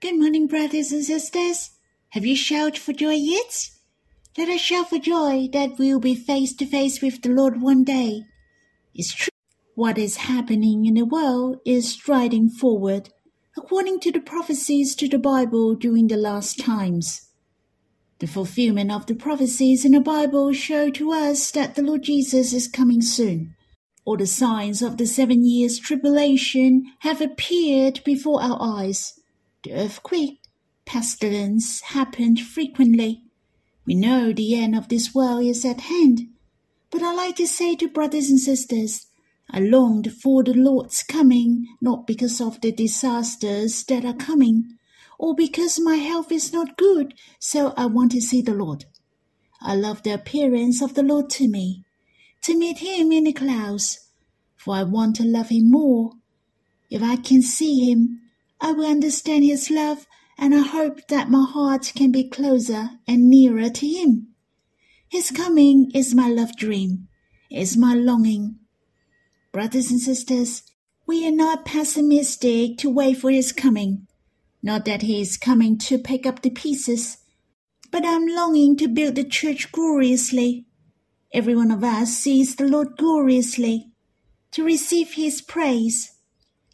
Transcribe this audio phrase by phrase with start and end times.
[0.00, 1.70] Good morning, brothers and sisters.
[2.10, 3.70] Have you shouted for joy yet?
[4.36, 7.84] Let us shout for joy that we'll be face to face with the Lord one
[7.84, 8.24] day.
[8.94, 9.30] It's true.
[9.74, 13.10] What is happening in the world is striding forward,
[13.56, 17.30] according to the prophecies to the Bible during the last times.
[18.18, 22.52] The fulfillment of the prophecies in the Bible show to us that the Lord Jesus
[22.52, 23.54] is coming soon.
[24.04, 29.18] All the signs of the seven years tribulation have appeared before our eyes.
[29.64, 30.42] The earthquake,
[30.84, 33.22] pestilence happened frequently.
[33.86, 36.28] We know the end of this world is at hand.
[36.90, 39.06] But I like to say to brothers and sisters,
[39.50, 44.76] I longed for the Lord's coming, not because of the disasters that are coming,
[45.18, 48.84] or because my health is not good, so I want to see the Lord.
[49.62, 51.84] I love the appearance of the Lord to me,
[52.42, 54.10] to meet him in the clouds,
[54.56, 56.12] for I want to love him more.
[56.90, 58.20] If I can see him,
[58.60, 60.06] I will understand his love,
[60.38, 64.28] and I hope that my heart can be closer and nearer to him.
[65.08, 67.08] His coming is my love dream,
[67.50, 68.56] is my longing.
[69.52, 70.62] Brothers and sisters,
[71.06, 74.06] we are not pessimistic to wait for his coming.
[74.62, 77.18] Not that he is coming to pick up the pieces,
[77.90, 80.66] but I'm longing to build the church gloriously.
[81.32, 83.92] Every one of us sees the Lord gloriously,
[84.52, 86.14] to receive his praise.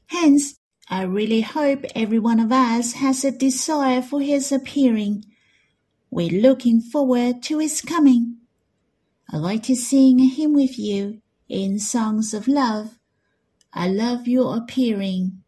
[0.06, 0.59] Hence,
[0.93, 5.25] I really hope every one of us has a desire for his appearing.
[6.11, 8.39] We're looking forward to his coming.
[9.33, 12.99] I'd like to sing a hymn with you in songs of love.
[13.73, 15.45] I love your appearing.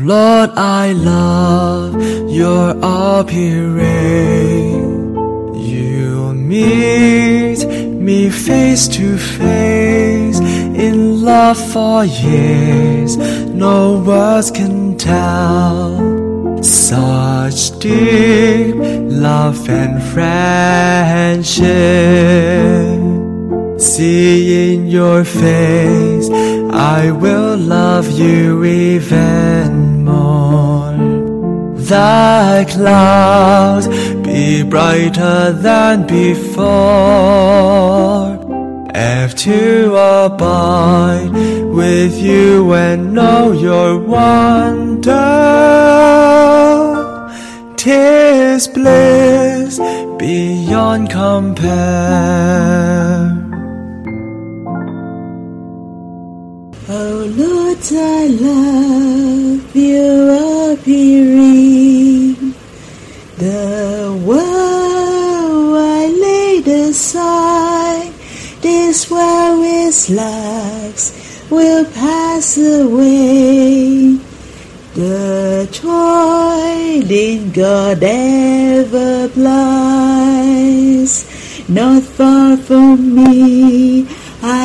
[0.00, 3.82] Lord, I love your appearing.
[5.56, 13.16] You meet me face to face in love for years.
[13.16, 21.58] No words can tell such deep love and friendship.
[23.80, 26.30] Seeing your face
[26.70, 29.67] I will love you even.
[31.88, 33.88] The clouds
[34.22, 36.68] be brighter than before.
[38.94, 45.14] If to abide with you and know your wonder,
[47.78, 49.78] tis bliss
[50.18, 52.58] beyond compare.
[57.38, 62.34] Lord, I love your appearing.
[63.36, 68.12] The world I laid aside,
[68.60, 71.12] this world is lacks
[71.48, 74.18] will pass away.
[74.94, 81.12] The toiling God ever plies,
[81.68, 84.08] not far from me.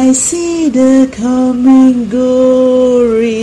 [0.05, 3.41] I see the coming glory.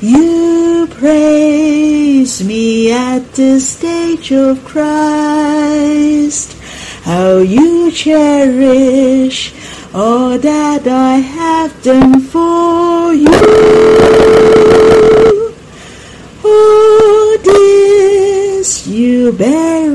[0.00, 6.54] You praise me at the stage of Christ.
[7.04, 9.54] How you cherish
[9.94, 13.40] all that I have done for you.
[16.44, 19.92] All this you bear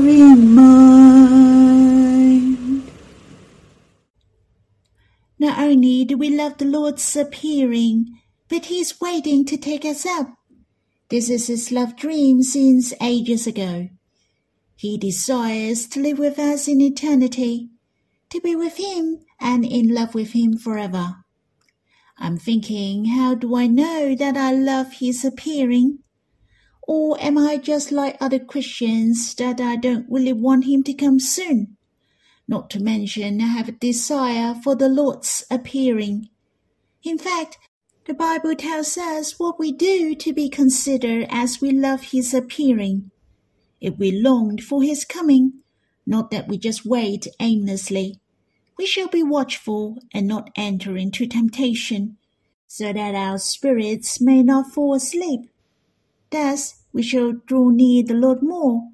[6.10, 10.26] do we love the Lord's appearing, but He's waiting to take us up.
[11.08, 13.90] This is His love dream since ages ago.
[14.74, 17.68] He desires to live with us in eternity,
[18.30, 21.14] to be with Him and in love with Him forever.
[22.18, 26.00] I'm thinking, how do I know that I love His appearing?
[26.88, 31.20] Or am I just like other Christians that I don't really want Him to come
[31.20, 31.76] soon?
[32.50, 36.30] Not to mention, have a desire for the Lord's appearing.
[37.04, 37.58] In fact,
[38.06, 43.12] the Bible tells us what we do to be considered as we love His appearing.
[43.80, 45.60] If we longed for His coming,
[46.04, 48.18] not that we just wait aimlessly,
[48.76, 52.16] we shall be watchful and not enter into temptation,
[52.66, 55.42] so that our spirits may not fall asleep.
[56.30, 58.88] Thus we shall draw near the Lord more,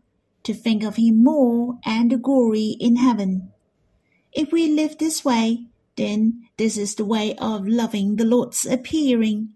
[0.47, 3.53] to think of Him more and the glory in heaven.
[4.33, 5.67] If we live this way,
[5.97, 9.51] then this is the way of loving the Lord's appearing.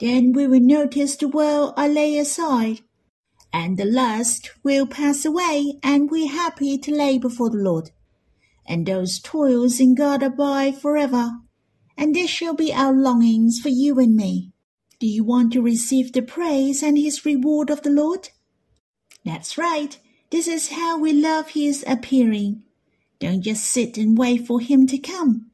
[0.00, 2.80] Then we will notice the world I lay aside,
[3.52, 7.90] and the lust will pass away, and we're happy to lay before the Lord.
[8.66, 11.32] And those toils in God abide forever,
[11.96, 14.52] and this shall be our longings for you and me.
[15.00, 18.30] Do you want to receive the praise and his reward of the Lord?
[19.24, 19.98] That's right.
[20.30, 22.62] This is how we love his appearing.
[23.18, 25.46] Don't just sit and wait for him to come.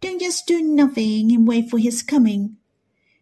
[0.00, 2.56] Don't just do nothing and wait for his coming.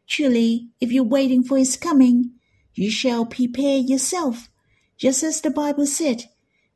[0.06, 2.32] Truly, if you're waiting for his coming,
[2.74, 4.48] you shall prepare yourself,
[4.96, 6.24] just as the Bible said,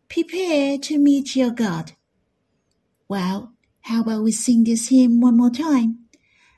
[0.08, 1.92] prepare to meet your God.
[3.08, 6.00] Well, how about we sing this hymn one more time?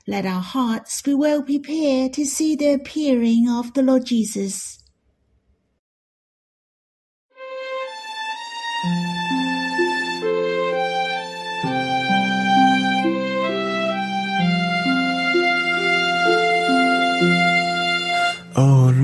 [0.07, 4.80] Let our hearts be well prepared to see the appearing of the Lord Jesus.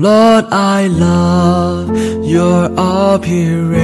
[0.00, 1.90] Lord, I love
[2.24, 3.80] your appearing.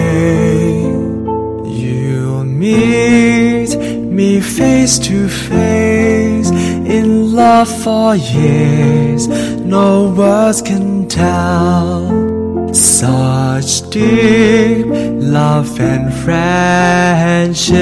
[1.66, 9.26] You meet me face to face in love for years.
[9.26, 17.75] No words can tell such deep love and friendship.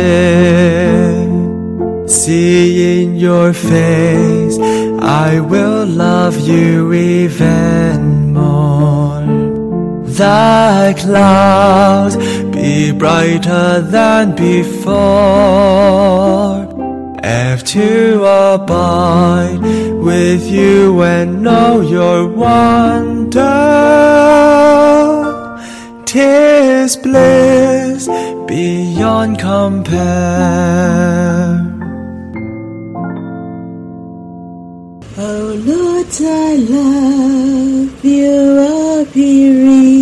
[2.09, 4.59] Seeing your face,
[5.03, 7.92] I will love you even.
[10.13, 12.17] The clouds
[12.55, 14.93] be brighter than before.
[17.25, 19.59] If to abide
[20.03, 23.41] with you and know your wonder,
[26.05, 28.07] tis bliss
[28.47, 30.03] beyond compare.
[35.17, 40.02] Oh Lord, I love your appearing.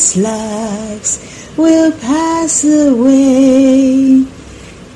[0.00, 1.12] Is lacks
[1.56, 4.24] will pass away.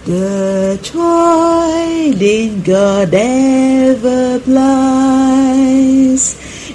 [0.06, 6.24] The toil in God ever plies,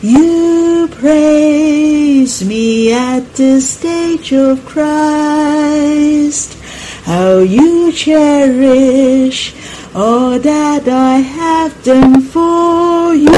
[0.00, 6.56] You praise me at the stage of Christ.
[7.04, 9.59] How you cherish
[9.94, 13.28] all that I have done for you.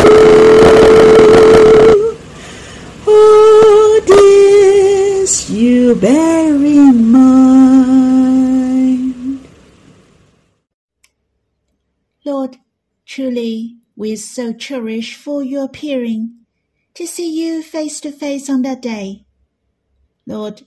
[3.07, 7.93] All this you bear in mind.
[12.25, 12.59] Lord,
[13.07, 16.35] truly we so cherish for your appearing,
[16.95, 19.25] to see you face to face on that day.
[20.27, 20.63] Lord,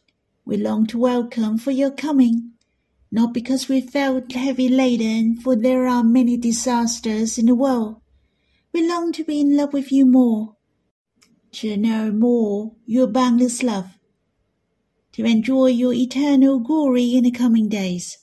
[0.45, 2.53] we long to welcome for your coming,
[3.15, 8.01] not because we felt heavy laden, for there are many disasters in the world.
[8.73, 10.57] We long to be in love with you more,
[11.53, 13.97] to know more your boundless love,
[15.13, 18.17] to enjoy your eternal glory in the coming days.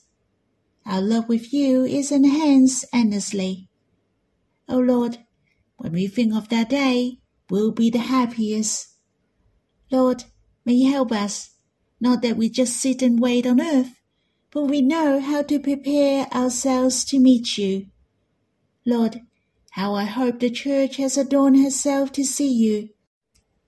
[0.85, 3.69] Our love with you is enhanced endlessly.
[4.69, 5.17] O Lord,
[5.77, 7.17] when we think of that day,
[7.49, 8.89] we'll be the happiest.
[9.91, 10.25] Lord,
[10.65, 11.49] may you help us,
[11.99, 13.95] not that we just sit and wait on earth,
[14.53, 17.87] but we know how to prepare ourselves to meet you.
[18.85, 19.21] Lord,
[19.71, 22.89] how I hope the church has adorned herself to see you,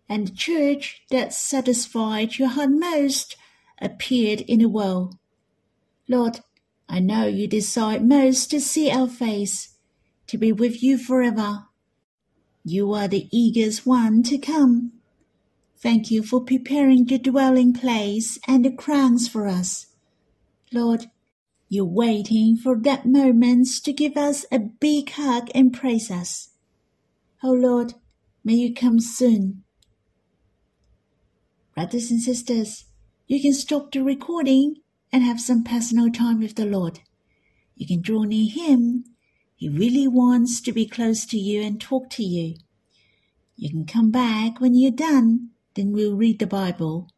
[0.07, 3.35] and the church that satisfied your heart most
[3.81, 5.15] appeared in the world.
[6.07, 6.41] Lord,
[6.87, 9.75] I know you desire most to see our face,
[10.27, 11.65] to be with you forever.
[12.63, 14.91] You are the eagerest one to come.
[15.77, 19.87] Thank you for preparing the dwelling place and the crowns for us.
[20.73, 21.05] Lord,
[21.69, 26.49] you're waiting for that moment to give us a big hug and praise us.
[27.43, 27.93] Oh Lord,
[28.43, 29.63] may you come soon.
[31.75, 32.85] Brothers and sisters,
[33.27, 34.75] you can stop the recording
[35.11, 37.01] and have some personal time with the Lord.
[37.75, 39.03] You can draw near Him.
[39.55, 42.55] He really wants to be close to you and talk to you.
[43.55, 47.09] You can come back when you're done, then we'll read the Bible.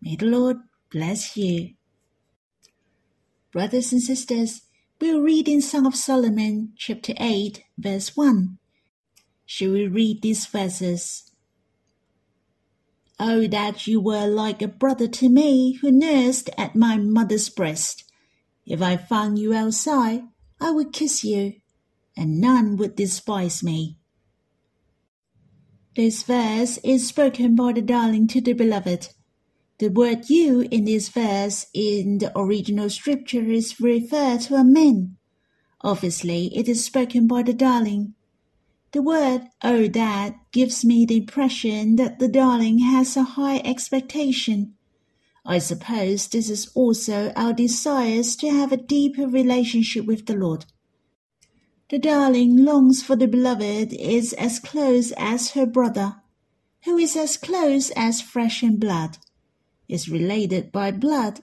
[0.00, 0.58] May the Lord
[0.90, 1.74] bless you.
[3.58, 4.62] Brothers and sisters,
[5.00, 8.56] we'll read in Song of Solomon, chapter 8, verse 1.
[9.46, 11.32] Shall we read these verses?
[13.18, 18.04] Oh, that you were like a brother to me who nursed at my mother's breast.
[18.64, 20.22] If I found you outside,
[20.60, 21.54] I would kiss you,
[22.16, 23.98] and none would despise me.
[25.96, 29.08] This verse is spoken by the darling to the beloved.
[29.78, 35.18] The word you in this verse in the original scripture is referred to a man.
[35.82, 38.14] Obviously, it is spoken by the darling.
[38.90, 44.74] The word oh that" gives me the impression that the darling has a high expectation.
[45.46, 50.64] I suppose this is also our desires to have a deeper relationship with the Lord.
[51.88, 56.16] The darling longs for the beloved is as close as her brother,
[56.84, 59.18] who is as close as flesh and blood,
[59.88, 61.40] is related by blood,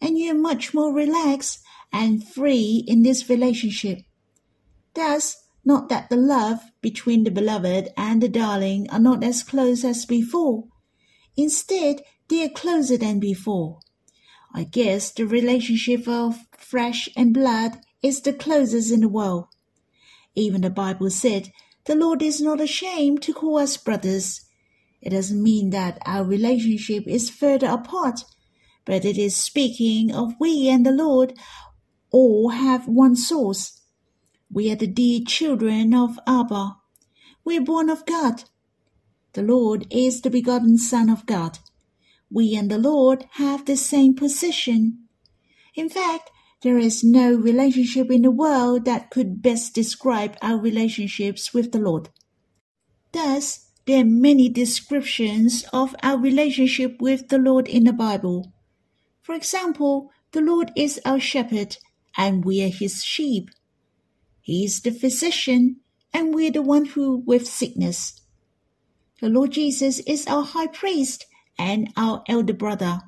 [0.00, 1.60] and you are much more relaxed
[1.92, 3.98] and free in this relationship.
[4.94, 9.84] Thus, not that the love between the beloved and the darling are not as close
[9.84, 10.64] as before.
[11.36, 13.80] Instead, they are closer than before.
[14.54, 19.46] I guess the relationship of flesh and blood is the closest in the world.
[20.34, 21.52] Even the Bible said,
[21.84, 24.47] The Lord is not ashamed to call us brothers.
[25.00, 28.24] It doesn't mean that our relationship is further apart,
[28.84, 31.34] but it is speaking of we and the Lord
[32.10, 33.82] all have one source.
[34.50, 36.76] We are the dear children of Abba.
[37.44, 38.44] We are born of God.
[39.34, 41.58] The Lord is the begotten Son of God.
[42.30, 45.04] We and the Lord have the same position.
[45.74, 46.30] In fact,
[46.62, 51.78] there is no relationship in the world that could best describe our relationships with the
[51.78, 52.08] Lord.
[53.12, 58.52] Thus, there are many descriptions of our relationship with the Lord in the Bible.
[59.22, 61.78] For example, the Lord is our shepherd,
[62.14, 63.48] and we are his sheep.
[64.42, 65.80] He is the physician,
[66.12, 68.20] and we are the one who with sickness.
[69.22, 71.24] The Lord Jesus is our high priest
[71.58, 73.00] and our elder brother.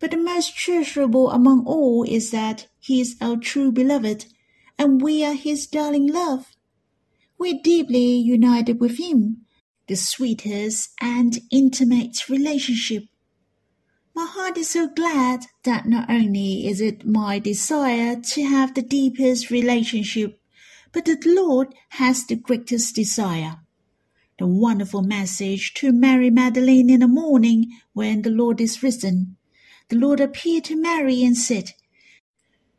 [0.00, 4.26] But the most treasurable among all is that he is our true beloved,
[4.78, 6.54] and we are his darling love.
[7.38, 9.46] We are deeply united with him,
[9.88, 13.04] the sweetest and intimate relationship.
[14.14, 18.82] My heart is so glad that not only is it my desire to have the
[18.82, 20.40] deepest relationship,
[20.92, 23.56] but that the Lord has the greatest desire.
[24.38, 29.36] The wonderful message to Mary Magdalene in the morning when the Lord is risen
[29.88, 31.72] the Lord appeared to Mary and said,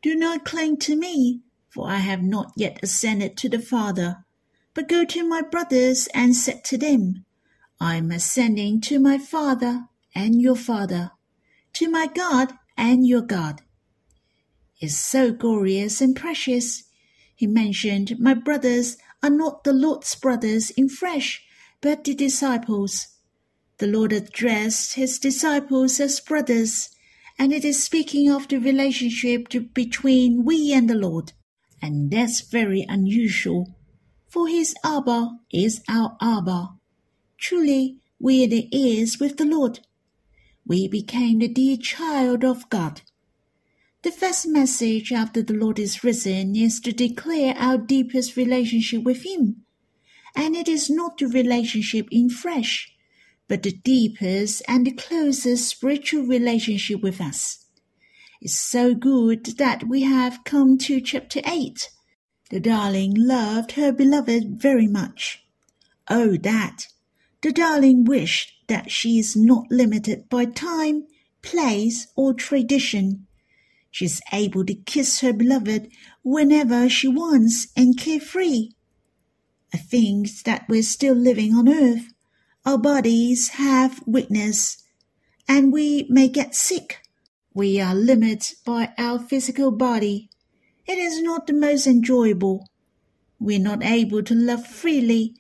[0.03, 4.25] Do not cling to me, for I have not yet ascended to the Father,
[4.73, 7.25] but go to my brothers and said to them,
[7.79, 11.11] I am ascending to my Father and your Father,
[11.73, 13.61] to my God and your God.
[14.79, 16.83] It's so glorious and precious.
[17.35, 21.43] He mentioned, My brothers are not the Lord's brothers in flesh,
[21.81, 23.07] but the disciples.
[23.77, 26.89] The Lord addressed his disciples as brothers
[27.39, 31.31] and it is speaking of the relationship to, between we and the Lord.
[31.81, 33.77] And that's very unusual,
[34.29, 36.69] for his Abba is our Abba.
[37.37, 39.79] Truly, we are the heirs with the Lord.
[40.65, 43.01] We became the dear child of God.
[44.03, 49.25] The first message after the Lord is risen is to declare our deepest relationship with
[49.25, 49.65] Him.
[50.35, 52.93] And it is not the relationship in flesh,
[53.47, 57.65] but the deepest and the closest spiritual relationship with us.
[58.41, 61.89] It's so good that we have come to chapter 8.
[62.49, 65.43] The darling loved her beloved very much.
[66.09, 66.87] Oh, that!
[67.41, 71.07] The darling wished that she is not limited by time,
[71.41, 73.27] place, or tradition.
[73.91, 75.89] She is able to kiss her beloved
[76.23, 78.69] whenever she wants and carefree.
[79.73, 82.13] I think that we're still living on earth
[82.65, 84.83] our bodies have weakness
[85.47, 87.01] and we may get sick.
[87.53, 90.28] We are limited by our physical body.
[90.89, 92.67] It is not the most enjoyable.
[93.39, 95.35] We are not able to love freely,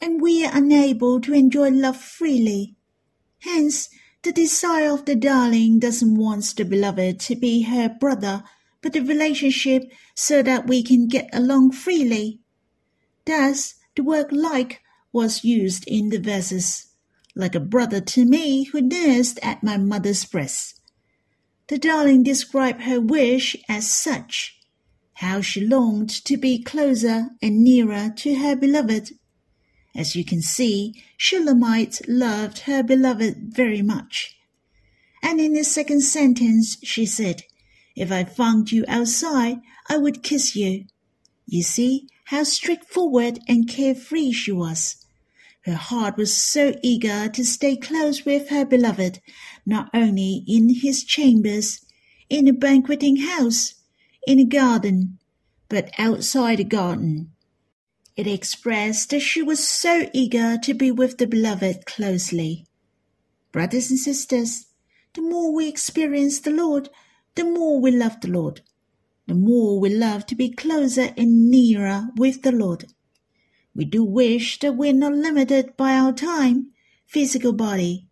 [0.00, 2.76] and we are unable to enjoy love freely.
[3.40, 3.88] Hence,
[4.22, 8.44] the desire of the darling doesn't want the beloved to be her brother,
[8.80, 9.82] but the relationship
[10.14, 12.38] so that we can get along freely.
[13.24, 14.80] Thus, the word like
[15.12, 16.86] was used in the verses,
[17.34, 20.80] like a brother to me who nursed at my mother's breast.
[21.66, 24.54] The darling described her wish as such,
[25.18, 29.10] how she longed to be closer and nearer to her beloved.
[29.92, 34.36] As you can see, Shulamite loved her beloved very much.
[35.20, 37.42] And in the second sentence she said,
[37.96, 39.58] If I found you outside,
[39.88, 40.84] I would kiss you.
[41.46, 45.04] You see how straightforward and carefree she was.
[45.62, 49.20] Her heart was so eager to stay close with her beloved,
[49.66, 51.80] not only in his chambers,
[52.30, 53.74] in a banqueting house,
[54.28, 55.18] in a garden,
[55.70, 57.32] but outside a garden.
[58.14, 62.66] It expressed that she was so eager to be with the beloved closely.
[63.52, 64.66] Brothers and sisters,
[65.14, 66.90] the more we experience the Lord,
[67.36, 68.60] the more we love the Lord.
[69.26, 72.84] The more we love to be closer and nearer with the Lord.
[73.74, 76.72] We do wish that we're not limited by our time,
[77.06, 78.08] physical body.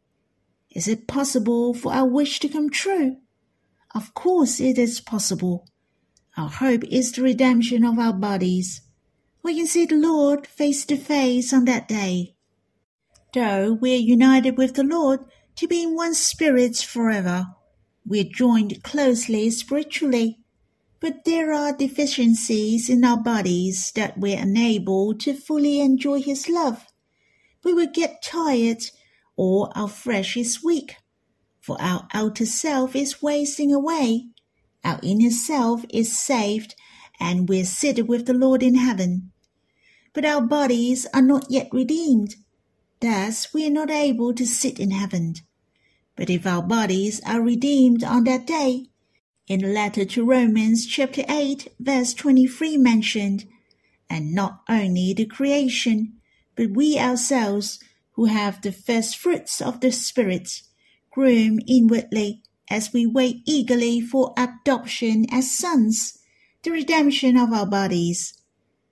[0.70, 3.18] Is it possible for our wish to come true?
[3.94, 5.66] Of course it is possible.
[6.36, 8.82] Our hope is the redemption of our bodies.
[9.42, 12.34] We can see the Lord face to face on that day.
[13.32, 15.20] Though we are united with the Lord
[15.56, 17.46] to be in one spirit forever,
[18.06, 20.40] we are joined closely spiritually.
[21.00, 26.86] But there are deficiencies in our bodies that we're unable to fully enjoy His love.
[27.64, 28.82] We will get tired
[29.36, 30.96] or our flesh is weak
[31.66, 34.28] for our outer self is wasting away.
[34.86, 36.76] Our inner self is saved,
[37.18, 39.32] and we're seated with the Lord in heaven.
[40.12, 42.36] But our bodies are not yet redeemed.
[43.00, 45.34] Thus, we are not able to sit in heaven.
[46.14, 48.86] But if our bodies are redeemed on that day,
[49.48, 53.44] in the letter to Romans chapter 8 verse 23 mentioned,
[54.08, 56.20] and not only the creation,
[56.54, 57.80] but we ourselves
[58.12, 60.62] who have the first fruits of the Spirit,
[61.10, 66.18] groom inwardly as we wait eagerly for adoption as sons,
[66.62, 68.34] the redemption of our bodies.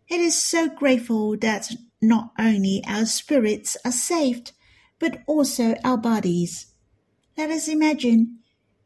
[0.09, 4.53] It is so grateful that not only our spirits are saved,
[4.99, 6.67] but also our bodies.
[7.37, 8.39] Let us imagine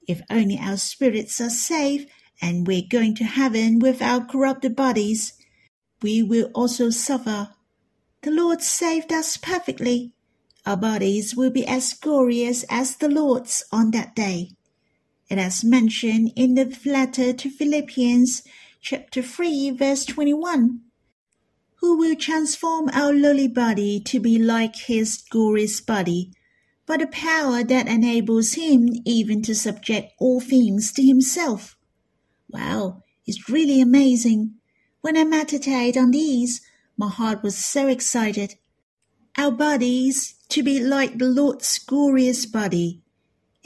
[0.06, 2.08] if only our spirits are saved
[2.40, 5.34] and we're going to heaven with our corrupted bodies,
[6.00, 7.50] we will also suffer.
[8.22, 10.14] The Lord saved us perfectly
[10.68, 14.50] our bodies will be as glorious as the Lord's on that day.
[15.28, 18.42] It is mentioned in the letter to Philippians
[18.80, 20.80] chapter 3 verse 21.
[21.80, 26.32] Who will transform our lowly body to be like his glorious body
[26.86, 31.76] by the power that enables him even to subject all things to himself.
[32.48, 34.54] Wow, it's really amazing.
[35.02, 36.62] When I meditate on these,
[36.96, 38.54] my heart was so excited.
[39.36, 43.02] Our bodies to be like the Lord's glorious body.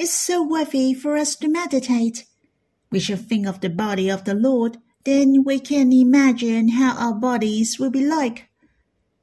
[0.03, 2.27] Is so worthy for us to meditate.
[2.91, 7.15] We shall think of the body of the Lord, then we can imagine how our
[7.15, 8.49] bodies will be like.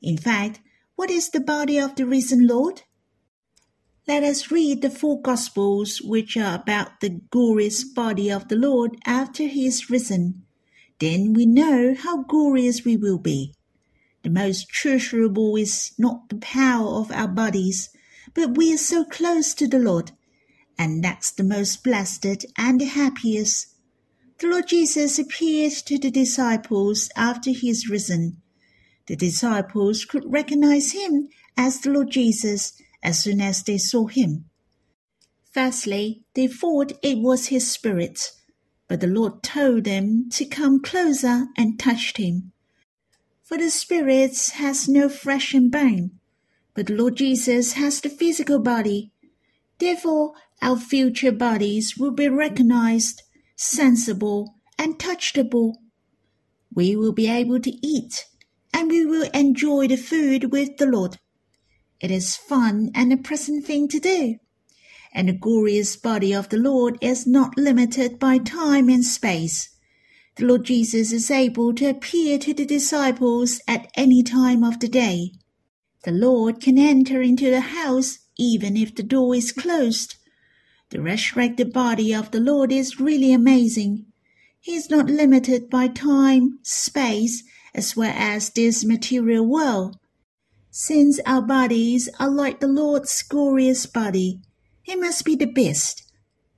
[0.01, 0.61] In fact,
[0.95, 2.83] what is the body of the risen Lord?
[4.07, 8.97] Let us read the four Gospels which are about the glorious body of the Lord
[9.05, 10.43] after he is risen.
[10.99, 13.53] Then we know how glorious we will be.
[14.23, 17.89] The most treasurable is not the power of our bodies,
[18.33, 20.11] but we are so close to the Lord,
[20.79, 23.67] and that's the most blessed and the happiest.
[24.39, 28.41] The Lord Jesus appeared to the disciples after he is risen.
[29.05, 34.45] The disciples could recognize him as the Lord Jesus as soon as they saw him.
[35.51, 38.31] Firstly, they thought it was his spirit,
[38.87, 42.53] but the Lord told them to come closer and touched him
[43.49, 46.11] for the spirit has no flesh and bone,
[46.75, 49.11] but the Lord Jesus has the physical body.
[49.79, 53.21] Therefore, our future bodies will be recognized,
[53.55, 55.75] sensible, and touchable.
[56.73, 58.25] We will be able to eat,
[58.73, 61.17] and we will enjoy the food with the Lord.
[61.99, 64.35] It is fun and a pleasant thing to do.
[65.13, 69.75] And the glorious body of the Lord is not limited by time and space
[70.39, 74.87] the Lord Jesus is able to appear to the disciples at any time of the
[74.87, 75.33] day.
[76.05, 80.15] The Lord can enter into the house even if the door is closed.
[80.91, 84.05] The resurrected body of the Lord is really amazing.
[84.59, 87.43] He is not limited by time, space,
[87.75, 89.97] as well as this material world.
[90.71, 94.41] Since our bodies are like the Lord's glorious body,
[94.81, 96.11] He must be the best.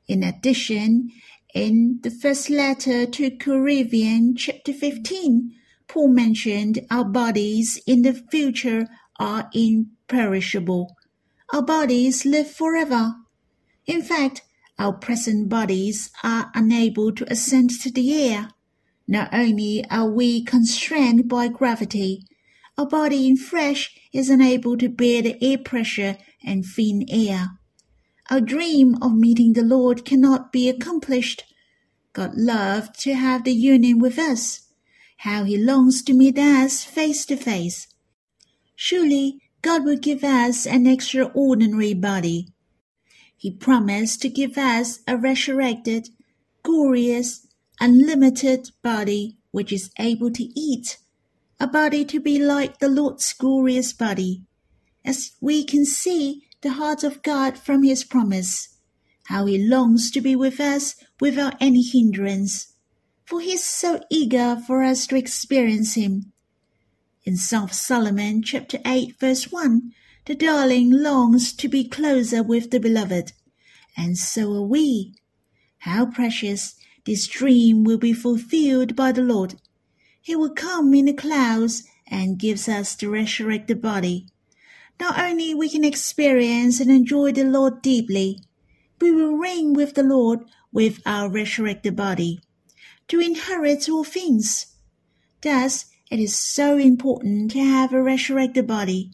[0.08, 1.12] In addition,
[1.54, 5.52] in the first letter to Corinthians, chapter 15,
[5.88, 8.88] Paul mentioned our bodies in the future
[9.20, 10.96] are imperishable.
[11.54, 13.16] Our bodies live forever.
[13.86, 14.42] In fact,
[14.78, 18.50] our present bodies are unable to ascend to the air.
[19.08, 22.26] Not only are we constrained by gravity,
[22.78, 27.50] our body in flesh is unable to bear the air pressure and thin air.
[28.30, 31.44] Our dream of meeting the Lord cannot be accomplished.
[32.14, 34.68] God loved to have the union with us.
[35.18, 37.88] How he longs to meet us face to face.
[38.76, 42.48] Surely God will give us an extraordinary body.
[43.42, 46.10] He promised to give us a resurrected,
[46.62, 47.48] glorious,
[47.80, 51.00] unlimited body which is able to eat,
[51.60, 54.44] a body to be like the Lord's glorious body,
[55.04, 58.78] as we can see the heart of God from his promise,
[59.24, 62.74] how he longs to be with us without any hindrance,
[63.26, 66.32] for he is so eager for us to experience him.
[67.24, 69.94] In of Solomon chapter 8 verse 1,
[70.26, 73.34] the darling longs to be closer with the beloved,
[73.98, 75.16] and so are we.
[75.80, 79.56] How precious this dream will be fulfilled by the Lord
[80.22, 84.28] he will come in the clouds and gives us the resurrected body.
[85.00, 88.40] Not only we can experience and enjoy the Lord deeply,
[89.00, 92.40] we will reign with the Lord with our resurrected body
[93.08, 94.68] to inherit all things.
[95.42, 99.12] Thus, it is so important to have a resurrected body.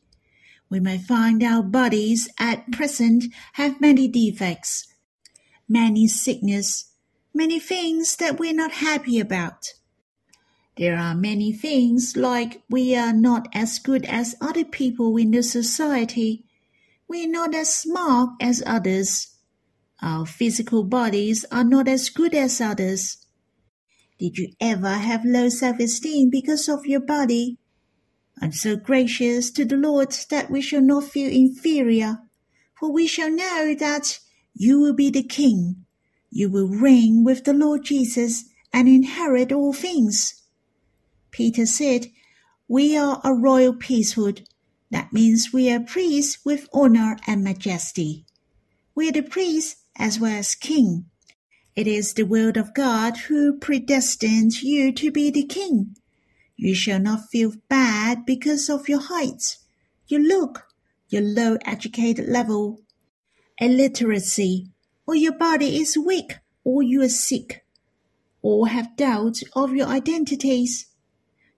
[0.70, 4.86] We may find our bodies at present have many defects,
[5.68, 6.92] many sickness,
[7.34, 9.74] many things that we're not happy about.
[10.76, 15.42] There are many things like we are not as good as other people in the
[15.42, 16.46] society.
[17.08, 19.36] We are not as smart as others.
[20.02, 23.18] Our physical bodies are not as good as others.
[24.20, 27.58] Did you ever have low self-esteem because of your body?
[28.42, 32.20] I'm so gracious to the Lord that we shall not feel inferior,
[32.80, 34.20] for we shall know that
[34.54, 35.86] you will be the King.
[36.30, 40.44] You will reign with the Lord Jesus and inherit all things.
[41.32, 42.08] Peter said,
[42.68, 44.48] We are a royal priesthood.
[44.92, 48.26] That means we are priests with honor and majesty.
[48.94, 51.06] We are the priests as well as king.
[51.76, 55.96] It is the will of God who predestined you to be the king.
[56.58, 59.58] You shall not feel bad because of your height,
[60.08, 60.68] your look,
[61.08, 62.82] your low educated level,
[63.60, 64.66] illiteracy,
[65.06, 67.64] or your body is weak, or you are sick,
[68.42, 70.88] or have doubt of your identities.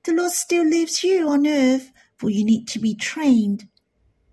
[0.03, 3.69] The Lord still leaves you on earth, for you need to be trained.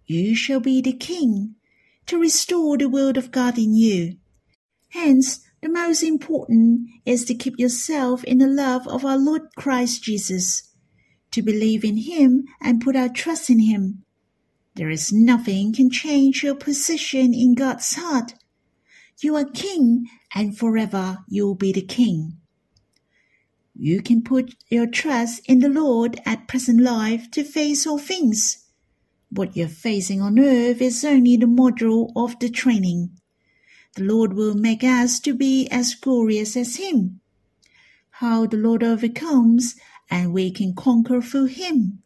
[0.04, 1.54] You shall be the king,
[2.06, 4.16] to restore the word of God in you.
[4.88, 10.02] Hence, the most important is to keep yourself in the love of our Lord Christ
[10.02, 10.72] Jesus,
[11.30, 14.04] to believe in Him and put our trust in Him.
[14.74, 18.34] There is nothing can change your position in God's heart.
[19.20, 22.36] You are king, and forever you will be the king.
[23.74, 28.66] You can put your trust in the Lord at present life to face all things.
[29.30, 33.18] What you're facing on earth is only the module of the training.
[33.96, 37.20] The Lord will make us to be as glorious as Him.
[38.10, 39.74] How the Lord overcomes
[40.10, 42.02] and we can conquer through Him.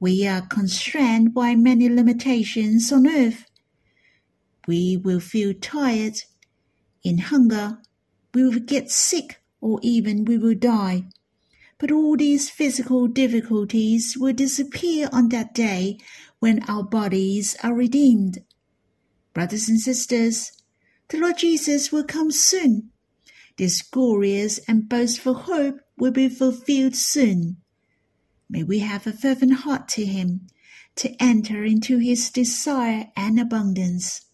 [0.00, 3.46] We are constrained by many limitations on earth.
[4.66, 6.18] We will feel tired,
[7.04, 7.78] in hunger,
[8.34, 11.04] we will get sick or even we will die.
[11.78, 15.98] But all these physical difficulties will disappear on that day
[16.40, 18.38] when our bodies are redeemed.
[19.32, 20.52] Brothers and sisters,
[21.08, 22.90] the Lord Jesus will come soon.
[23.56, 27.56] This glorious and boastful hope will be fulfilled soon.
[28.48, 30.46] May we have a fervent heart to Him
[30.96, 34.26] to enter into His desire and abundance.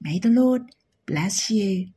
[0.00, 0.62] May the Lord
[1.06, 1.88] bless you.